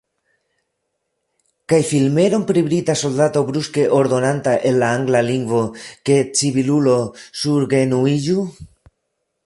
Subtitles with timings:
[1.73, 5.61] Kaj filmeron pri brita soldato bruske ordonanta en la angla lingvo,
[6.09, 6.97] ke civilulo
[7.45, 8.49] surgenuiĝu?